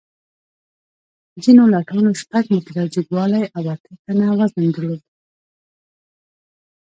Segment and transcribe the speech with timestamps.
[1.43, 5.01] ځینو لټانو شپږ متره جګوالی او اته ټنه وزن درلود.